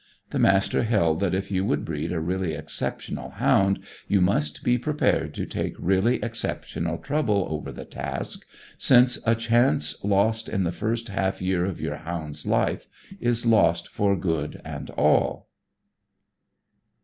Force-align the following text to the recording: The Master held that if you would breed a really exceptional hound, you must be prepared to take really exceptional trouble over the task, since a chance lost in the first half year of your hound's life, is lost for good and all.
The 0.31 0.39
Master 0.39 0.81
held 0.81 1.19
that 1.19 1.35
if 1.35 1.51
you 1.51 1.63
would 1.63 1.85
breed 1.85 2.11
a 2.11 2.19
really 2.19 2.55
exceptional 2.55 3.29
hound, 3.37 3.81
you 4.07 4.19
must 4.19 4.63
be 4.63 4.79
prepared 4.79 5.31
to 5.35 5.45
take 5.45 5.75
really 5.77 6.15
exceptional 6.23 6.97
trouble 6.97 7.45
over 7.51 7.71
the 7.71 7.85
task, 7.85 8.47
since 8.79 9.19
a 9.27 9.35
chance 9.35 10.03
lost 10.03 10.49
in 10.49 10.63
the 10.63 10.71
first 10.71 11.09
half 11.09 11.39
year 11.39 11.65
of 11.65 11.79
your 11.79 11.97
hound's 11.97 12.47
life, 12.47 12.87
is 13.19 13.45
lost 13.45 13.89
for 13.89 14.15
good 14.17 14.59
and 14.65 14.89
all. 14.89 15.49